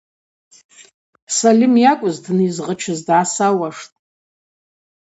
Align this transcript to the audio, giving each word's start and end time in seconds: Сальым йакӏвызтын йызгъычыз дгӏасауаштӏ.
Сальым 1.37 1.73
йакӏвызтын 1.83 2.37
йызгъычыз 2.45 2.99
дгӏасауаштӏ. 3.05 3.95